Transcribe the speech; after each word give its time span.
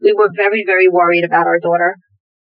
We 0.00 0.16
were 0.16 0.32
very, 0.32 0.64
very 0.64 0.88
worried 0.88 1.24
about 1.28 1.44
our 1.44 1.60
daughter, 1.60 2.00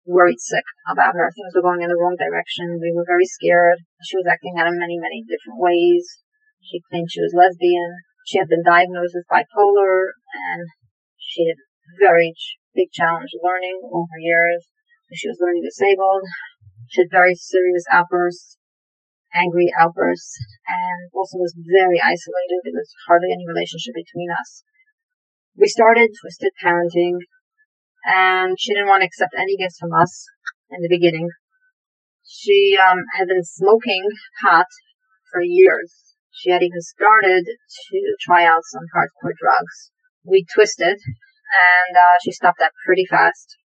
worried 0.07 0.39
sick 0.39 0.63
about 0.87 1.19
her. 1.19 1.27
Things 1.35 1.55
were 1.55 1.67
going 1.67 1.83
in 1.83 1.91
the 1.91 1.99
wrong 1.99 2.15
direction. 2.15 2.79
We 2.79 2.95
were 2.95 3.07
very 3.07 3.27
scared. 3.27 3.83
She 4.07 4.17
was 4.17 4.31
acting 4.31 4.55
out 4.59 4.71
in 4.71 4.79
many, 4.79 4.95
many 5.03 5.27
different 5.27 5.59
ways. 5.59 6.07
She 6.63 6.83
claimed 6.87 7.11
she 7.11 7.23
was 7.23 7.35
lesbian. 7.35 7.99
She 8.27 8.39
had 8.39 8.47
been 8.47 8.63
diagnosed 8.63 9.19
with 9.19 9.27
bipolar 9.27 10.15
and 10.31 10.71
she 11.19 11.51
had 11.51 11.59
very 11.99 12.35
big 12.75 12.95
challenge 12.95 13.35
learning 13.43 13.83
her 13.83 14.23
years. 14.23 14.71
She 15.13 15.29
was 15.29 15.43
learning 15.43 15.67
disabled. 15.67 16.23
She 16.89 17.03
had 17.03 17.11
very 17.11 17.35
serious 17.35 17.85
outbursts, 17.91 18.57
angry 19.35 19.69
outbursts, 19.77 20.39
and 20.69 21.11
also 21.13 21.43
was 21.43 21.59
very 21.59 22.01
isolated. 22.01 22.63
There 22.65 22.79
was 22.79 22.95
hardly 23.09 23.33
any 23.33 23.45
relationship 23.45 23.99
between 23.99 24.31
us. 24.31 24.63
We 25.57 25.69
started 25.69 26.09
Twisted 26.17 26.53
Parenting, 26.65 27.21
and 28.05 28.57
she 28.59 28.75
didn't 28.75 28.89
want 28.89 29.03
to 29.03 29.07
accept 29.07 29.35
any 29.37 29.57
gifts 29.57 29.79
from 29.79 29.93
us 29.93 30.27
in 30.71 30.83
the 30.83 30.89
beginning. 30.89 31.29
She 32.25 32.77
um, 32.79 33.05
had 33.19 33.29
been 33.29 33.45
smoking 33.45 34.09
pot 34.41 34.67
for 35.31 35.43
years. 35.43 36.17
She 36.31 36.51
had 36.51 36.63
even 36.63 36.81
started 36.81 37.45
to 37.45 38.17
try 38.21 38.45
out 38.45 38.65
some 38.65 38.85
hardcore 38.95 39.37
drugs. 39.39 39.93
We 40.25 40.47
twisted, 40.55 40.99
and 40.99 41.93
uh, 41.97 42.17
she 42.25 42.33
stopped 42.33 42.59
that 42.59 42.73
pretty 42.87 43.07
fast, 43.09 43.57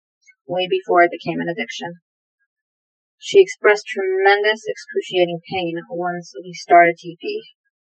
way 0.47 0.67
before 0.69 1.03
it 1.03 1.11
became 1.11 1.39
an 1.39 1.49
addiction. 1.49 1.95
She 3.19 3.41
expressed 3.41 3.87
tremendous 3.87 4.61
excruciating 4.67 5.41
pain 5.51 5.81
once 5.89 6.33
we 6.43 6.53
started 6.53 6.97
TP. 6.97 7.41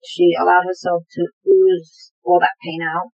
She 0.05 0.35
allowed 0.39 0.65
herself 0.65 1.05
to 1.13 1.29
ooze 1.47 2.13
all 2.25 2.41
that 2.41 2.57
pain 2.63 2.81
out. 2.83 3.11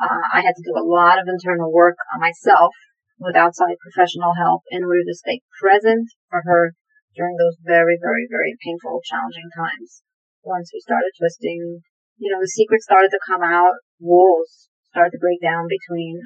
Uh, 0.00 0.22
I 0.32 0.40
had 0.40 0.56
to 0.56 0.66
do 0.66 0.74
a 0.76 0.84
lot 0.84 1.20
of 1.20 1.28
internal 1.28 1.72
work 1.72 1.96
on 2.14 2.20
myself 2.20 2.72
with 3.18 3.36
outside 3.36 3.78
professional 3.78 4.34
help 4.34 4.62
in 4.70 4.84
order 4.84 5.04
to 5.06 5.14
stay 5.14 5.40
present 5.60 6.08
for 6.30 6.42
her 6.44 6.74
during 7.14 7.36
those 7.36 7.56
very, 7.62 7.98
very, 8.00 8.26
very 8.28 8.56
painful, 8.64 9.00
challenging 9.04 9.50
times. 9.54 10.02
Once 10.42 10.70
we 10.72 10.80
started 10.80 11.12
twisting, 11.18 11.82
you 12.16 12.32
know, 12.32 12.40
the 12.40 12.50
secret 12.50 12.82
started 12.82 13.10
to 13.10 13.26
come 13.28 13.42
out, 13.42 13.78
walls 14.00 14.68
started 14.90 15.12
to 15.12 15.22
break 15.22 15.40
down 15.40 15.68
between 15.68 16.20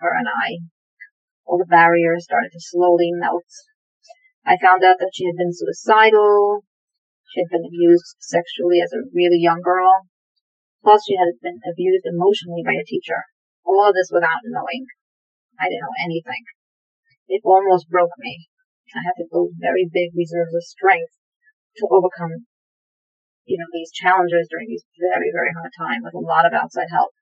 her 0.00 0.12
and 0.12 0.28
I. 0.28 0.60
All 1.46 1.58
the 1.58 1.68
barriers 1.68 2.24
started 2.24 2.50
to 2.52 2.60
slowly 2.60 3.10
melt. 3.12 3.48
I 4.44 4.60
found 4.60 4.84
out 4.84 5.00
that 5.00 5.12
she 5.14 5.24
had 5.24 5.36
been 5.36 5.52
suicidal. 5.52 6.64
She 7.32 7.40
had 7.40 7.50
been 7.50 7.66
abused 7.66 8.16
sexually 8.20 8.80
as 8.84 8.92
a 8.92 9.08
really 9.12 9.40
young 9.40 9.62
girl. 9.62 10.06
Plus, 10.84 11.00
she 11.08 11.16
had 11.16 11.32
been 11.40 11.64
abused 11.64 12.04
emotionally 12.04 12.60
by 12.60 12.76
a 12.76 12.84
teacher. 12.84 13.24
All 13.64 13.88
of 13.88 13.96
this 13.96 14.12
without 14.12 14.44
knowing. 14.44 14.84
I 15.56 15.72
didn't 15.72 15.80
know 15.80 15.96
anything. 16.04 16.44
It 17.24 17.40
almost 17.40 17.88
broke 17.88 18.12
me. 18.20 18.52
I 18.92 19.00
had 19.00 19.16
to 19.16 19.30
build 19.32 19.56
very 19.56 19.88
big 19.88 20.12
reserves 20.12 20.52
of 20.52 20.62
strength 20.62 21.16
to 21.80 21.88
overcome, 21.88 22.44
you 23.48 23.56
know, 23.56 23.70
these 23.72 23.90
challenges 23.96 24.46
during 24.52 24.68
these 24.68 24.84
very, 25.00 25.32
very 25.32 25.56
hard 25.56 25.72
times 25.72 26.04
with 26.04 26.20
a 26.20 26.22
lot 26.22 26.44
of 26.44 26.52
outside 26.52 26.92
help. 26.92 27.16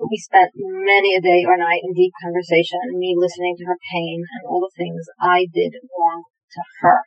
We 0.00 0.16
spent 0.16 0.56
many 0.56 1.14
a 1.14 1.20
day 1.20 1.44
or 1.44 1.60
night 1.60 1.84
in 1.84 1.92
deep 1.92 2.16
conversation, 2.16 2.96
me 2.96 3.14
listening 3.14 3.60
to 3.60 3.68
her 3.68 3.78
pain 3.92 4.24
and 4.24 4.48
all 4.48 4.64
the 4.64 4.72
things 4.74 5.04
I 5.20 5.46
did 5.52 5.76
wrong 5.94 6.24
to 6.56 6.62
her. 6.80 7.04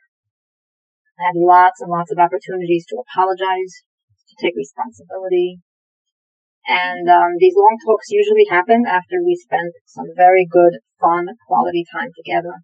I 1.18 1.34
had 1.34 1.36
lots 1.36 1.82
and 1.82 1.90
lots 1.90 2.12
of 2.12 2.22
opportunities 2.22 2.86
to 2.88 3.02
apologize, 3.02 3.84
to 4.30 4.34
take 4.40 4.56
responsibility. 4.56 5.60
And 6.66 7.08
um, 7.08 7.38
these 7.38 7.54
long 7.54 7.78
talks 7.86 8.10
usually 8.10 8.46
happen 8.50 8.84
after 8.86 9.22
we 9.22 9.38
spend 9.38 9.72
some 9.86 10.10
very 10.16 10.46
good, 10.50 10.82
fun, 11.00 11.26
quality 11.46 11.84
time 11.86 12.10
together. 12.10 12.62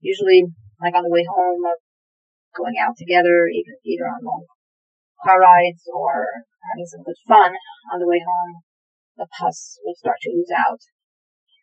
Usually, 0.00 0.50
like 0.82 0.94
on 0.94 1.06
the 1.06 1.14
way 1.14 1.22
home, 1.22 1.62
or 1.62 1.78
going 2.58 2.74
out 2.82 2.98
together, 2.98 3.46
even 3.46 3.78
either 3.86 4.10
on 4.10 4.26
long 4.26 4.44
car 5.22 5.38
rides 5.38 5.86
or 5.86 6.26
having 6.66 6.86
some 6.86 7.06
good 7.06 7.18
fun 7.28 7.54
on 7.94 8.00
the 8.00 8.08
way 8.10 8.18
home 8.18 8.62
the 9.16 9.26
pus 9.38 9.78
would 9.84 9.96
start 9.96 10.16
to 10.22 10.30
ooze 10.30 10.50
out. 10.50 10.80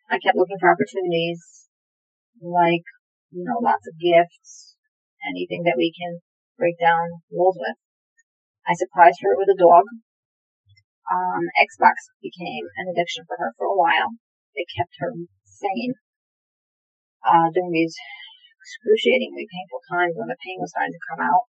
I 0.08 0.18
kept 0.18 0.36
looking 0.36 0.58
for 0.58 0.70
opportunities, 0.70 1.68
like, 2.40 2.86
you 3.30 3.44
know, 3.44 3.58
lots 3.60 3.86
of 3.86 3.98
gifts, 3.98 4.76
anything 5.26 5.62
that 5.64 5.76
we 5.76 5.92
can 5.92 6.20
break 6.58 6.78
down 6.78 7.22
walls 7.30 7.56
with. 7.58 7.76
I 8.66 8.74
surprised 8.74 9.18
her 9.22 9.36
with 9.36 9.48
a 9.50 9.58
dog. 9.58 9.84
Um, 11.10 11.42
Xbox 11.58 12.06
became 12.22 12.70
an 12.78 12.86
addiction 12.86 13.26
for 13.26 13.34
her 13.42 13.50
for 13.58 13.66
a 13.66 13.74
while. 13.74 14.14
It 14.54 14.70
kept 14.70 14.94
her 15.02 15.10
sane 15.42 15.98
uh, 17.26 17.50
during 17.50 17.74
these 17.74 17.98
excruciatingly 18.62 19.50
painful 19.50 19.82
times 19.90 20.14
when 20.14 20.30
the 20.30 20.38
pain 20.38 20.62
was 20.62 20.70
starting 20.70 20.94
to 20.94 21.08
come 21.10 21.22
out. 21.26 21.50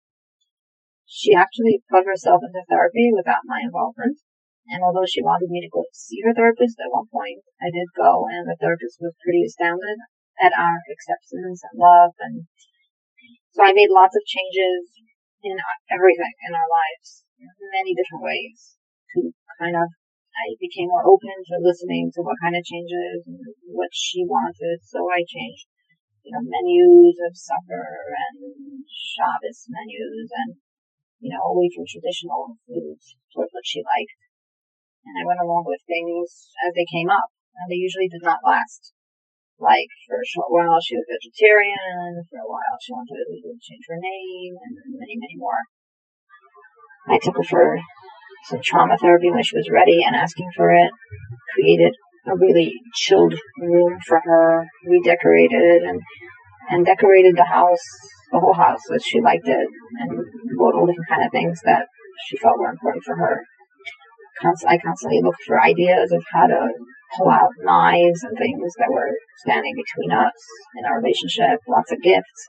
She 1.04 1.36
actually 1.36 1.84
put 1.92 2.06
herself 2.06 2.40
into 2.46 2.64
therapy 2.70 3.12
without 3.12 3.44
my 3.44 3.60
involvement. 3.66 4.22
And 4.70 4.86
although 4.86 5.10
she 5.10 5.26
wanted 5.26 5.50
me 5.50 5.66
to 5.66 5.74
go 5.74 5.90
see 5.92 6.22
her 6.22 6.34
therapist 6.34 6.78
at 6.78 6.94
one 6.94 7.10
point, 7.10 7.42
I 7.58 7.74
did 7.74 7.90
go, 7.98 8.30
and 8.30 8.46
the 8.46 8.56
therapist 8.62 9.02
was 9.02 9.18
pretty 9.26 9.42
astounded 9.42 9.98
at 10.38 10.54
our 10.54 10.78
acceptance 10.88 11.66
and 11.66 11.74
love. 11.74 12.14
And 12.22 12.46
so 13.52 13.66
I 13.66 13.74
made 13.74 13.90
lots 13.90 14.14
of 14.16 14.30
changes 14.30 14.94
in 15.42 15.58
everything 15.90 16.36
in 16.46 16.54
our 16.54 16.70
lives, 16.70 17.26
in 17.42 17.50
many 17.74 17.98
different 17.98 18.22
ways, 18.22 18.78
to 19.16 19.34
kind 19.58 19.76
of, 19.76 19.88
I 20.34 20.56
became 20.60 20.88
more 20.92 21.06
open 21.06 21.36
to 21.52 21.64
listening 21.64 22.12
to 22.16 22.22
what 22.22 22.42
kind 22.42 22.56
of 22.56 22.64
changes 22.64 23.26
and 23.28 23.40
what 23.72 23.92
she 23.92 24.24
wanted. 24.24 24.82
So 24.84 25.06
I 25.10 25.26
changed, 25.26 25.68
you 26.24 26.32
know, 26.32 26.44
menus 26.44 27.18
of 27.26 27.34
supper 27.34 27.86
and 28.14 28.86
Shabbos 28.88 29.68
menus 29.70 30.30
and, 30.34 30.60
you 31.20 31.34
know, 31.34 31.44
away 31.52 31.68
from 31.74 31.90
traditional 31.90 32.56
foods 32.66 33.18
towards 33.34 33.52
what 33.52 33.68
she 33.68 33.84
liked 33.84 34.16
and 35.06 35.16
I 35.18 35.26
went 35.26 35.42
along 35.42 35.66
with 35.66 35.82
things 35.88 36.54
as 36.66 36.74
they 36.76 36.86
came 36.86 37.10
up, 37.10 37.34
and 37.56 37.66
they 37.72 37.80
usually 37.80 38.08
did 38.08 38.22
not 38.24 38.46
last. 38.46 38.94
Like 39.60 39.92
for 40.08 40.22
a 40.22 40.28
short 40.28 40.48
while 40.52 40.80
she 40.80 40.96
was 40.96 41.04
vegetarian, 41.10 42.24
for 42.32 42.40
a 42.40 42.48
while 42.48 42.78
she 42.80 42.96
wanted 42.96 43.28
to 43.28 43.52
change 43.60 43.86
her 43.90 44.00
name, 44.00 44.56
and 44.56 44.76
many, 44.96 45.20
many 45.20 45.36
more. 45.36 45.68
I 47.08 47.20
took 47.20 47.36
her 47.36 47.44
for 47.44 47.80
some 48.46 48.60
trauma 48.64 48.98
therapy 48.98 49.32
when 49.32 49.44
she 49.44 49.56
was 49.56 49.70
ready 49.72 50.04
and 50.04 50.16
asking 50.16 50.50
for 50.56 50.74
it. 50.74 50.92
Created 51.56 51.94
a 52.28 52.36
really 52.36 52.74
chilled 52.94 53.36
room 53.60 53.98
for 54.06 54.20
her, 54.24 54.66
redecorated 54.86 55.84
and 55.84 56.02
and 56.70 56.86
decorated 56.86 57.36
the 57.36 57.46
house, 57.46 57.86
the 58.32 58.40
whole 58.40 58.54
house 58.54 58.82
as 58.94 59.04
she 59.04 59.20
liked 59.22 59.48
it, 59.48 59.68
and 60.00 60.12
bought 60.58 60.76
all 60.76 60.86
different 60.86 61.10
kind 61.10 61.26
of 61.26 61.32
things 61.32 61.60
that 61.66 61.88
she 62.28 62.38
felt 62.38 62.60
were 62.60 62.70
important 62.70 63.04
for 63.04 63.16
her 63.16 63.44
I 64.68 64.78
constantly 64.78 65.22
looked 65.22 65.44
for 65.46 65.62
ideas 65.62 66.12
of 66.12 66.24
how 66.32 66.48
to 66.48 66.70
pull 67.18 67.30
out 67.30 67.52
knives 67.60 68.24
and 68.24 68.38
things 68.38 68.74
that 68.78 68.90
were 68.90 69.12
standing 69.38 69.76
between 69.76 70.12
us 70.12 70.34
in 70.78 70.86
our 70.86 71.02
relationship, 71.02 71.60
lots 71.68 71.92
of 71.92 72.02
gifts. 72.02 72.48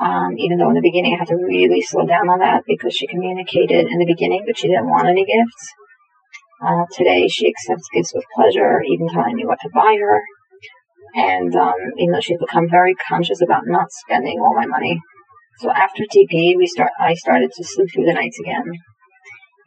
Um, 0.00 0.36
even 0.36 0.58
though 0.58 0.68
in 0.68 0.74
the 0.74 0.84
beginning 0.84 1.14
I 1.14 1.18
had 1.18 1.28
to 1.28 1.36
really 1.36 1.80
slow 1.80 2.04
down 2.04 2.28
on 2.28 2.40
that 2.40 2.64
because 2.66 2.94
she 2.94 3.06
communicated 3.06 3.86
in 3.88 3.98
the 3.98 4.06
beginning 4.06 4.44
that 4.46 4.58
she 4.58 4.68
didn't 4.68 4.90
want 4.90 5.08
any 5.08 5.24
gifts. 5.24 5.72
Uh, 6.60 6.84
today 6.92 7.28
she 7.28 7.48
accepts 7.48 7.88
gifts 7.94 8.12
with 8.14 8.24
pleasure, 8.34 8.82
even 8.82 9.08
telling 9.08 9.36
me 9.36 9.46
what 9.46 9.58
to 9.60 9.70
buy 9.72 9.96
her. 10.00 10.20
And 11.14 11.54
um, 11.56 11.74
even 11.96 12.12
though 12.12 12.20
she's 12.20 12.38
become 12.38 12.68
very 12.68 12.94
conscious 12.94 13.40
about 13.40 13.62
not 13.66 13.88
spending 13.90 14.38
all 14.40 14.54
my 14.54 14.66
money. 14.66 15.00
So 15.60 15.70
after 15.70 16.02
TP, 16.02 16.56
we 16.56 16.66
start. 16.66 16.90
I 17.00 17.14
started 17.14 17.50
to 17.56 17.64
sleep 17.64 17.88
through 17.92 18.04
the 18.04 18.12
nights 18.12 18.38
again. 18.38 18.64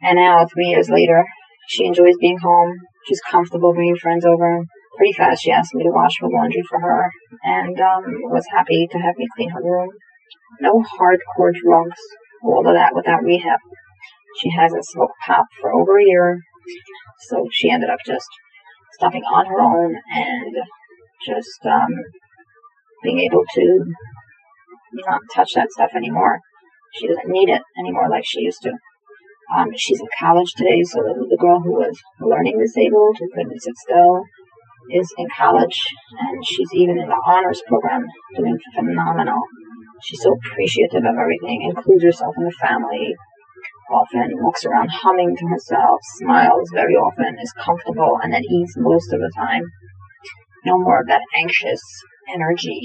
And 0.02 0.16
now, 0.16 0.46
three 0.46 0.68
years 0.68 0.88
later, 0.88 1.24
she 1.68 1.84
enjoys 1.84 2.14
being 2.20 2.38
home. 2.38 2.72
She's 3.08 3.20
comfortable 3.20 3.74
bringing 3.74 3.96
friends 3.96 4.24
over. 4.24 4.64
Pretty 4.96 5.12
fast, 5.12 5.42
she 5.42 5.50
asked 5.50 5.74
me 5.74 5.84
to 5.84 5.90
wash 5.90 6.20
her 6.20 6.28
laundry 6.28 6.62
for 6.68 6.78
her, 6.80 7.10
and 7.42 7.80
um, 7.80 8.04
was 8.30 8.44
happy 8.54 8.86
to 8.90 8.98
have 8.98 9.16
me 9.16 9.26
clean 9.34 9.50
her 9.50 9.62
room. 9.62 9.90
No 10.60 10.82
hardcore 10.82 11.54
drugs, 11.54 12.00
all 12.42 12.66
of 12.66 12.74
that 12.74 12.94
without 12.94 13.22
rehab. 13.22 13.60
She 14.40 14.50
hasn't 14.50 14.86
smoked 14.86 15.14
pop 15.26 15.46
for 15.60 15.72
over 15.72 15.98
a 15.98 16.04
year, 16.04 16.40
so 17.28 17.46
she 17.52 17.70
ended 17.70 17.90
up 17.90 17.98
just 18.04 18.28
stopping 18.94 19.22
on 19.22 19.46
her 19.46 19.60
own 19.60 19.96
and 20.10 20.56
just 21.26 21.64
um, 21.66 21.90
being 23.02 23.20
able 23.20 23.44
to 23.54 23.84
not 25.06 25.20
touch 25.34 25.52
that 25.54 25.70
stuff 25.70 25.90
anymore. 25.94 26.40
She 26.94 27.06
doesn't 27.06 27.28
need 27.28 27.48
it 27.48 27.62
anymore 27.78 28.08
like 28.10 28.24
she 28.26 28.40
used 28.40 28.62
to. 28.62 28.72
Um, 29.56 29.68
she's 29.76 30.00
in 30.00 30.06
college 30.18 30.52
today, 30.56 30.82
so 30.82 31.00
the, 31.02 31.26
the 31.28 31.36
girl 31.36 31.60
who 31.60 31.72
was 31.72 31.98
learning 32.20 32.58
disabled, 32.58 33.16
who 33.18 33.28
couldn't 33.34 33.60
sit 33.60 33.74
still, 33.76 34.22
is 34.90 35.12
in 35.18 35.26
college, 35.36 35.78
and 36.18 36.44
she's 36.46 36.72
even 36.74 36.98
in 36.98 37.08
the 37.08 37.22
honors 37.26 37.62
program, 37.66 38.06
doing 38.36 38.58
phenomenal. 38.74 39.40
She's 40.02 40.22
so 40.22 40.32
appreciative 40.32 41.04
of 41.04 41.16
everything, 41.16 41.62
includes 41.62 42.04
herself 42.04 42.34
in 42.38 42.44
the 42.44 42.56
family, 42.60 43.14
often 43.90 44.30
walks 44.42 44.64
around 44.64 44.88
humming 44.90 45.36
to 45.36 45.46
herself, 45.46 46.00
smiles 46.18 46.70
very 46.72 46.94
often, 46.94 47.36
is 47.42 47.52
comfortable 47.52 48.18
and 48.22 48.34
at 48.34 48.42
ease 48.44 48.74
most 48.76 49.12
of 49.12 49.20
the 49.20 49.32
time. 49.36 49.64
no 50.64 50.78
more 50.78 51.00
of 51.00 51.06
that 51.08 51.22
anxious 51.42 51.80
energy 52.34 52.80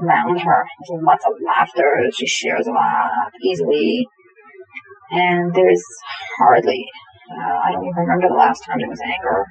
around 0.00 0.38
her. 0.38 0.64
There's 0.88 1.02
lots 1.02 1.24
of 1.26 1.32
laughter. 1.44 2.06
She 2.14 2.26
shares 2.26 2.66
a 2.66 2.70
lot 2.70 3.32
easily. 3.42 4.06
And 5.10 5.52
there's 5.52 5.82
hardly, 6.38 6.86
uh, 7.30 7.58
I 7.66 7.72
don't 7.72 7.84
even 7.84 7.98
remember 7.98 8.28
the 8.28 8.34
last 8.34 8.64
time 8.64 8.78
there 8.78 8.88
was 8.88 9.00
anger, 9.00 9.44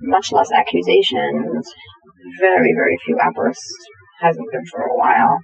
much 0.00 0.30
less 0.30 0.52
accusations, 0.52 1.66
very, 2.38 2.72
very 2.76 2.96
few 3.04 3.18
outbursts. 3.20 3.74
Hasn't 4.20 4.52
been 4.52 4.64
for 4.66 4.82
a 4.82 4.96
while. 4.96 5.38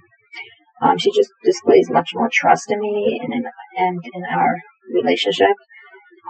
Um, 0.81 0.97
she 0.97 1.11
just 1.11 1.31
displays 1.43 1.89
much 1.89 2.11
more 2.13 2.29
trust 2.31 2.71
in 2.71 2.79
me 2.79 3.19
and 3.21 3.33
in, 3.33 3.43
and 3.77 3.99
in 4.13 4.23
our 4.25 4.57
relationship. 4.93 5.55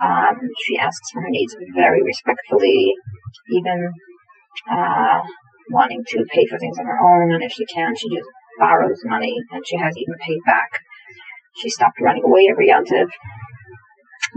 Um, 0.03 0.35
she 0.65 0.77
asks 0.77 1.11
for 1.11 1.21
her 1.21 1.29
needs 1.29 1.55
very 1.75 2.01
respectfully, 2.01 2.93
even 3.51 3.91
uh, 4.71 5.21
wanting 5.71 6.03
to 6.07 6.25
pay 6.33 6.47
for 6.47 6.57
things 6.57 6.79
on 6.79 6.85
her 6.85 6.99
own, 6.99 7.33
and 7.33 7.43
if 7.43 7.51
she 7.51 7.65
can, 7.65 7.95
she 7.95 8.09
just 8.09 8.29
borrows 8.57 9.01
money, 9.05 9.35
and 9.51 9.65
she 9.67 9.77
has 9.77 9.95
even 9.97 10.15
paid 10.25 10.39
back. 10.45 10.69
She 11.55 11.69
stopped 11.69 11.99
running 12.01 12.23
away 12.23 12.47
every 12.49 12.69
yontiv. 12.69 13.09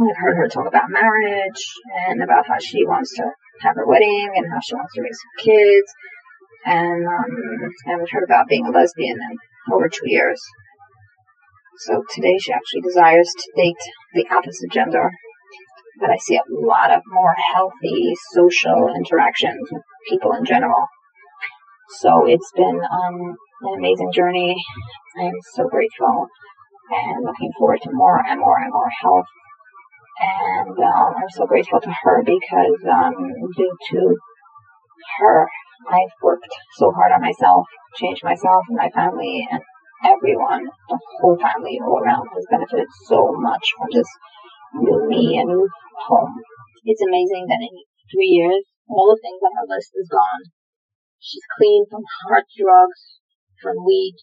I've 0.00 0.16
heard 0.16 0.36
her 0.36 0.48
talk 0.48 0.66
about 0.66 0.90
marriage 0.90 1.62
and 2.08 2.22
about 2.22 2.46
how 2.48 2.58
she 2.58 2.84
wants 2.84 3.14
to 3.16 3.30
have 3.60 3.76
her 3.76 3.86
wedding 3.86 4.30
and 4.36 4.50
how 4.50 4.60
she 4.60 4.74
wants 4.74 4.94
to 4.94 5.02
raise 5.02 5.18
some 5.20 5.44
kids. 5.44 5.94
And 6.64 7.06
um, 7.06 7.70
I 7.86 7.90
haven't 7.90 8.10
heard 8.10 8.24
about 8.24 8.48
being 8.48 8.66
a 8.66 8.70
lesbian 8.70 9.18
in 9.18 9.38
over 9.70 9.88
two 9.88 10.08
years. 10.08 10.40
So 11.78 12.02
today 12.14 12.38
she 12.38 12.52
actually 12.52 12.82
desires 12.82 13.30
to 13.38 13.52
date 13.56 13.82
the 14.14 14.26
opposite 14.30 14.70
gender. 14.72 15.10
But 16.00 16.10
I 16.10 16.16
see 16.16 16.36
a 16.36 16.42
lot 16.48 16.90
of 16.90 17.02
more 17.06 17.34
healthy 17.54 18.14
social 18.32 18.94
interactions 18.96 19.68
with 19.70 19.82
people 20.08 20.32
in 20.32 20.44
general. 20.44 20.86
So 22.00 22.26
it's 22.26 22.50
been 22.56 22.80
um, 22.80 23.36
an 23.62 23.78
amazing 23.78 24.12
journey. 24.12 24.56
I 25.18 25.24
am 25.24 25.34
so 25.54 25.68
grateful 25.68 26.26
and 26.90 27.24
looking 27.24 27.52
forward 27.58 27.80
to 27.82 27.90
more 27.92 28.22
and 28.26 28.40
more 28.40 28.58
and 28.58 28.72
more 28.72 28.90
health. 29.02 29.26
And 30.20 30.78
um, 30.78 31.14
I'm 31.16 31.30
so 31.30 31.46
grateful 31.46 31.80
to 31.80 31.90
her 32.02 32.22
because 32.24 32.78
um, 32.90 33.14
due 33.56 33.76
to 33.90 34.16
her, 35.18 35.48
I've 35.88 36.14
worked 36.22 36.52
so 36.78 36.92
hard 36.92 37.12
on 37.12 37.22
myself, 37.22 37.66
changed 37.96 38.22
myself 38.24 38.62
and 38.68 38.78
my 38.78 38.90
family, 38.90 39.46
and 39.50 39.62
everyone, 40.04 40.66
the 40.88 40.98
whole 41.20 41.38
family 41.38 41.78
all 41.82 41.98
around 41.98 42.26
has 42.34 42.46
benefited 42.50 42.86
so 43.06 43.34
much 43.38 43.64
from 43.78 43.88
this 43.90 44.08
new 44.74 45.08
me 45.08 45.38
and 45.38 45.48
new 45.48 45.68
home. 46.06 46.34
It's 46.84 47.02
amazing 47.02 47.46
that 47.48 47.62
in 47.62 47.74
three 48.10 48.30
years, 48.30 48.62
all 48.88 49.10
the 49.10 49.22
things 49.22 49.42
on 49.42 49.54
her 49.58 49.68
list 49.70 49.90
is 49.94 50.10
gone. 50.10 50.42
She's 51.18 51.46
clean 51.58 51.86
from 51.90 52.02
hard 52.26 52.46
drugs, 52.50 53.22
from 53.62 53.86
weed, 53.86 54.18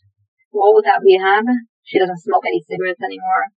all 0.52 0.76
without 0.76 1.04
rehab. 1.04 1.48
She 1.84 2.00
doesn't 2.00 2.24
smoke 2.24 2.44
any 2.46 2.62
cigarettes 2.68 3.04
anymore. 3.04 3.52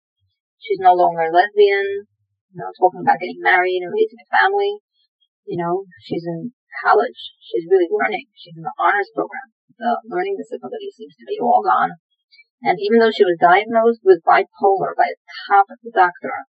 She's 0.60 0.80
no 0.80 0.92
longer 0.92 1.24
a 1.24 1.32
lesbian. 1.32 2.04
You 2.52 2.58
know, 2.60 2.70
talking 2.76 3.00
about 3.00 3.20
getting 3.22 3.40
married 3.40 3.80
and 3.80 3.94
raising 3.94 4.20
a 4.20 4.28
family. 4.28 4.76
You 5.46 5.56
know, 5.56 5.84
she's 6.04 6.26
in 6.26 6.52
college. 6.84 7.34
She's 7.42 7.66
really 7.66 7.90
learning. 7.90 8.30
She's 8.34 8.56
in 8.56 8.62
the 8.62 8.76
honors 8.78 9.10
program. 9.14 9.50
The 9.80 10.00
learning 10.06 10.36
disability 10.36 10.92
seems 10.92 11.16
to 11.16 11.26
be 11.26 11.40
all 11.40 11.64
gone. 11.64 11.96
And 12.60 12.76
even 12.76 13.00
though 13.00 13.14
she 13.14 13.24
was 13.24 13.40
diagnosed 13.40 14.04
with 14.04 14.20
bipolar 14.26 14.92
by 14.92 15.08
the 15.08 15.20
top 15.48 15.72
of 15.72 15.80
the 15.80 15.94
doctor, 15.94 16.44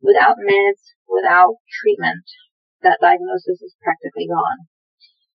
without 0.00 0.40
meds, 0.40 0.96
without 1.04 1.60
treatment, 1.68 2.24
that 2.80 3.04
diagnosis 3.04 3.60
is 3.60 3.76
practically 3.84 4.24
gone. 4.24 4.64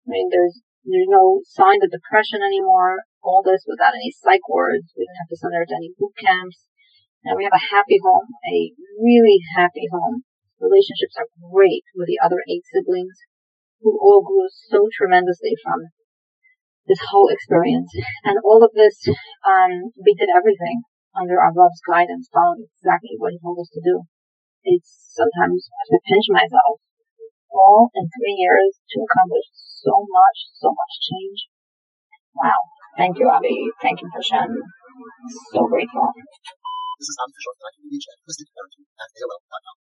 I 0.04 0.12
mean, 0.12 0.28
there's 0.28 0.60
there's 0.84 1.10
no 1.10 1.42
signs 1.42 1.82
of 1.82 1.90
depression 1.90 2.44
anymore. 2.44 3.02
All 3.24 3.42
this 3.42 3.66
without 3.66 3.96
any 3.96 4.12
psych 4.12 4.44
wards. 4.46 4.94
We 4.94 5.02
didn't 5.02 5.22
have 5.24 5.32
to 5.34 5.40
send 5.40 5.54
her 5.56 5.66
to 5.66 5.78
any 5.80 5.90
boot 5.98 6.14
camps. 6.14 6.68
And 7.26 7.34
we 7.34 7.42
have 7.42 7.58
a 7.58 7.68
happy 7.74 7.98
home, 7.98 8.30
a 8.46 8.70
really 9.02 9.42
happy 9.58 9.90
home. 9.90 10.22
Relationships 10.62 11.18
are 11.18 11.26
great 11.50 11.82
with 11.96 12.06
the 12.06 12.22
other 12.22 12.38
eight 12.46 12.62
siblings 12.70 13.18
who 13.80 13.98
all 14.00 14.22
grew 14.22 14.48
so 14.48 14.88
tremendously 14.96 15.54
from 15.62 15.92
this 16.86 17.02
whole 17.10 17.28
experience. 17.28 17.90
And 18.24 18.38
all 18.42 18.62
of 18.62 18.72
this, 18.74 19.06
um, 19.42 19.90
we 19.98 20.14
did 20.14 20.30
everything 20.30 20.82
under 21.14 21.40
our 21.40 21.52
Rav's 21.54 21.82
guidance, 21.82 22.30
following 22.32 22.66
exactly 22.78 23.16
what 23.18 23.32
he 23.32 23.40
told 23.42 23.58
us 23.58 23.70
to 23.74 23.82
do. 23.82 24.06
It's 24.64 25.14
sometimes 25.14 25.68
I 25.70 25.98
pinch 26.06 26.26
myself 26.30 26.82
all 27.50 27.90
in 27.94 28.04
three 28.10 28.36
years 28.36 28.78
to 28.92 28.98
accomplish 29.00 29.48
so 29.54 29.94
much, 30.04 30.38
so 30.58 30.68
much 30.74 30.92
change. 31.06 31.38
Wow. 32.34 32.60
Thank 32.96 33.18
you, 33.18 33.28
Avi. 33.28 33.56
Thank 33.80 34.00
you, 34.02 34.08
Hashem. 34.12 34.50
So 35.52 35.68
grateful. 35.68 36.12
This 36.96 37.08
is 37.12 37.16
not 37.20 37.28
unofficial. 37.28 37.52
I 37.60 37.70
can 37.76 37.84
reach 37.92 38.06
at 38.08 38.18
mysticparenting 38.24 38.84
at 38.96 39.08
AOL.com. 39.20 39.76